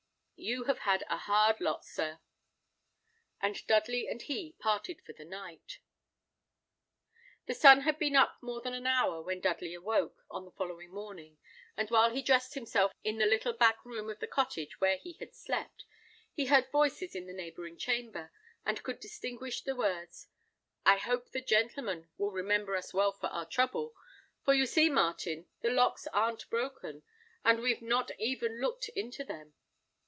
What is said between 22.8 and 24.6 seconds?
well for our trouble, for